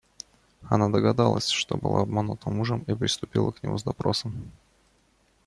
[0.67, 4.51] Она догадалась, что была обманута мужем, и приступила к нему с допросом.